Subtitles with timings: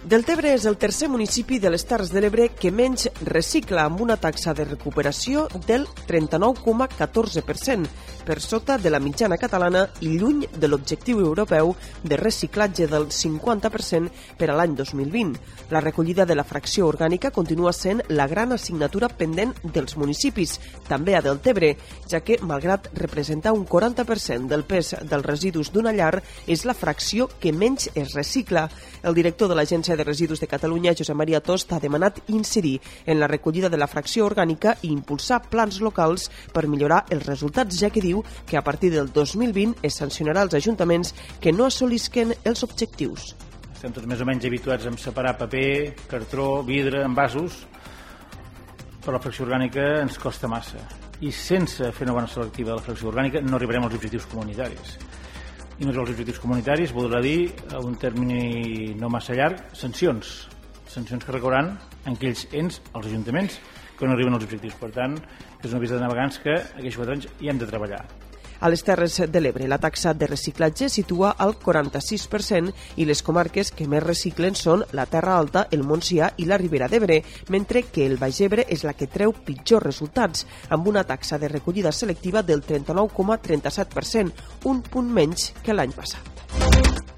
[0.00, 4.14] Deltebre és el tercer municipi de les Terres de l'Ebre que menys recicla amb una
[4.16, 7.84] taxa de recuperació del 39,14%,
[8.24, 14.08] per sota de la mitjana catalana i lluny de l'objectiu europeu de reciclatge del 50%
[14.40, 15.36] per a l'any 2020.
[15.68, 20.56] La recollida de la fracció orgànica continua sent la gran assignatura pendent dels municipis,
[20.88, 21.74] també a Deltebre,
[22.08, 27.28] ja que, malgrat representar un 40% del pes dels residus d'una llar, és la fracció
[27.38, 28.70] que menys es recicla.
[29.04, 33.20] El director de l'Agència de Residus de Catalunya, Josep Maria Tost, ha demanat incidir en
[33.20, 37.90] la recollida de la fracció orgànica i impulsar plans locals per millorar els resultats, ja
[37.90, 42.64] que diu que a partir del 2020 es sancionarà els ajuntaments que no assolisquen els
[42.66, 43.34] objectius.
[43.74, 47.62] Estem tots més o menys habituats a separar paper, cartró, vidre, envasos,
[49.00, 50.82] però la fracció orgànica ens costa massa.
[51.20, 54.98] I sense fer una bona selectiva de la fracció orgànica no arribarem als objectius comunitaris.
[55.80, 60.50] I no als objectius comunitaris voldrà dir, a un termini no massa llarg, sancions.
[60.84, 61.70] Sancions que recauran
[62.04, 63.56] en aquells ens, els ajuntaments,
[63.96, 64.76] que no arriben als objectius.
[64.76, 65.16] Per tant,
[65.62, 68.04] és una vista de navegants que aquests quatre anys hi hem de treballar.
[68.60, 73.70] A les Terres de l'Ebre, la taxa de reciclatge situa al 46% i les comarques
[73.72, 78.04] que més reciclen són la Terra Alta, el Montsià i la Ribera d'Ebre, mentre que
[78.04, 82.42] el Baix Ebre és la que treu pitjors resultats, amb una taxa de recollida selectiva
[82.42, 86.39] del 39,37%, un punt menys que l'any passat.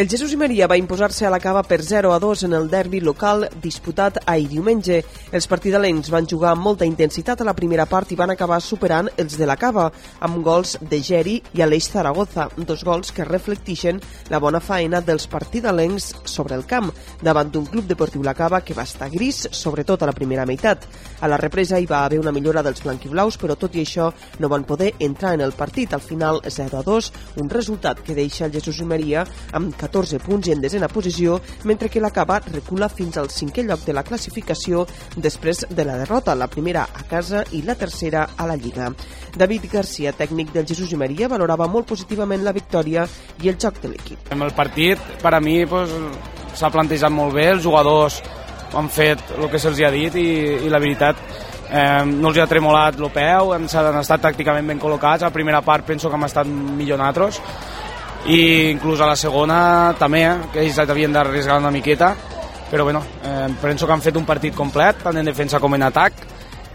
[0.00, 2.70] El Jesús i Maria va imposar-se a la cava per 0 a 2 en el
[2.72, 5.02] derbi local disputat ahir diumenge.
[5.36, 9.10] Els partidalencs van jugar amb molta intensitat a la primera part i van acabar superant
[9.20, 9.90] els de la cava,
[10.24, 14.00] amb gols de Geri i Aleix Zaragoza, dos gols que reflectixen
[14.32, 16.88] la bona faena dels partidalencs sobre el camp,
[17.20, 20.88] davant d'un club deportiu la cava que va estar gris, sobretot a la primera meitat.
[21.20, 24.08] A la represa hi va haver una millora dels blanquiblaus, però tot i això
[24.40, 25.92] no van poder entrar en el partit.
[25.92, 27.12] Al final, 0 a 2,
[27.44, 31.40] un resultat que deixa el Jesús i Maria amb 14 punts i en desena posició,
[31.64, 34.86] mentre que la Cava recula fins al cinquè lloc de la classificació
[35.16, 38.90] després de la derrota, la primera a casa i la tercera a la Lliga.
[39.36, 43.06] David Garcia, tècnic del Jesús i Maria, valorava molt positivament la victòria
[43.42, 44.32] i el joc de l'equip.
[44.32, 45.92] En el partit, per a mi, pues,
[46.54, 48.20] s'ha plantejat molt bé, els jugadors
[48.74, 50.28] han fet el que se'ls ha dit i,
[50.66, 51.18] i la veritat
[51.70, 55.62] eh, no els ha tremolat el peu, han estat tàcticament ben col·locats, a la primera
[55.62, 57.40] part penso que hem estat millor nosaltres,
[58.26, 62.14] i inclús a la segona també, eh, que ells havien d'arriscar una miqueta,
[62.70, 65.82] però bueno, eh, penso que han fet un partit complet, tant en defensa com en
[65.82, 66.12] atac,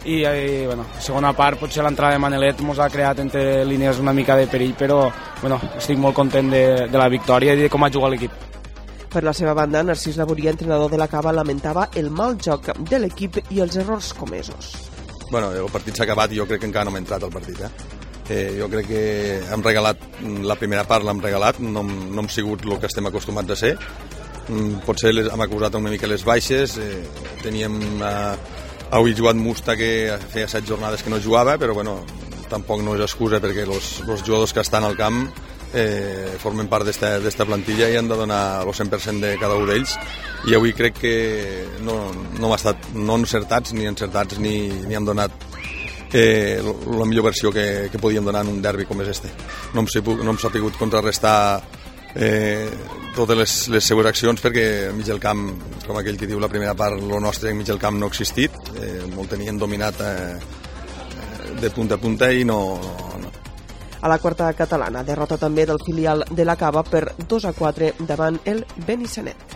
[0.06, 4.00] i, i eh, bueno, segona part potser l'entrada de Manelet ens ha creat entre línies
[4.00, 5.10] una mica de perill, però
[5.42, 8.32] bueno, estic molt content de, de la victòria i de com ha jugat l'equip.
[9.16, 13.00] Per la seva banda, Narcís Laboria, entrenador de la Cava, lamentava el mal joc de
[13.00, 14.74] l'equip i els errors comesos.
[15.32, 17.62] Bueno, el partit s'ha acabat i jo crec que encara no hem entrat al partit.
[17.64, 18.05] Eh?
[18.30, 19.04] Eh, jo crec que
[19.54, 20.02] hem regalat,
[20.42, 23.74] la primera part l'hem regalat, no, no hem sigut el que estem acostumats a ser.
[24.50, 27.02] Mm, potser les, hem acusat una mica les baixes, eh,
[27.44, 28.36] teníem eh,
[28.92, 29.90] avui jugat Musta que
[30.34, 32.00] feia set jornades que no jugava, però bueno,
[32.50, 35.26] tampoc no és excusa perquè els jugadors que estan al camp
[35.76, 39.98] eh, formen part d'esta plantilla i han de donar el 100% de cada un d'ells
[40.50, 41.16] i avui crec que
[41.84, 41.98] no,
[42.40, 45.34] no hem estat no encertats ni encertats ni, ni han donat
[46.16, 49.32] eh, la millor versió que, que podíem donar en un derbi com és este.
[49.74, 51.38] No hem, sabut, no hem sapigut contrarrestar
[52.16, 52.70] eh,
[53.16, 55.50] totes les, les seues accions perquè mig del camp,
[55.84, 58.56] com aquell que diu la primera part, el nostre mig del camp no ha existit,
[58.80, 60.38] eh, molt tenien dominat eh,
[61.60, 62.60] de punta a punta i no,
[63.20, 63.34] no,
[64.06, 67.94] a la quarta catalana, derrota també del filial de la Cava per 2 a 4
[68.06, 69.55] davant el Benissanet.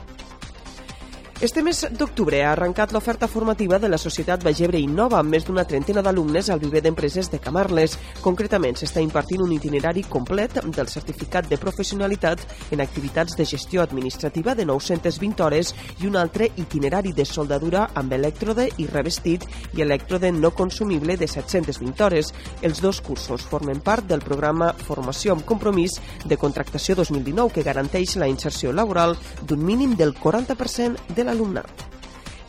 [1.41, 5.63] Este mes d'octubre ha arrencat l'oferta formativa de la Societat Bagebre Innova amb més d'una
[5.63, 7.94] trentena d'alumnes al viver d'empreses de Camarles.
[8.19, 12.44] Concretament, s'està impartint un itinerari complet del certificat de professionalitat
[12.75, 15.71] en activitats de gestió administrativa de 920 hores
[16.03, 19.47] i un altre itinerari de soldadura amb elèctrode i revestit
[19.77, 22.33] i elèctrode no consumible de 720 hores.
[22.62, 28.18] Els dos cursos formen part del programa Formació amb compromís de contractació 2019 que garanteix
[28.19, 29.15] la inserció laboral
[29.47, 31.90] d'un mínim del 40% de l'alumnat.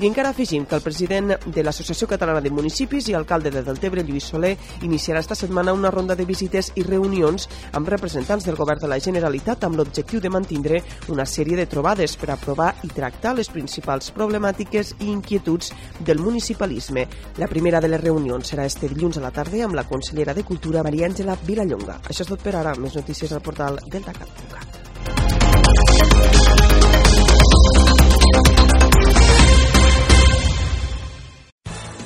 [0.00, 4.00] I encara afegim que el president de l'Associació Catalana de Municipis i alcalde de Deltebre,
[4.00, 7.44] Lluís Soler, iniciarà esta setmana una ronda de visites i reunions
[7.76, 10.80] amb representants del govern de la Generalitat amb l'objectiu de mantindre
[11.12, 17.04] una sèrie de trobades per aprovar i tractar les principals problemàtiques i inquietuds del municipalisme.
[17.36, 20.48] La primera de les reunions serà este dilluns a la tarda amb la consellera de
[20.48, 22.00] Cultura, Maria Àngela Vilallonga.
[22.08, 22.72] Això és tot per ara.
[22.80, 24.79] Més notícies al portal deltacat.cat.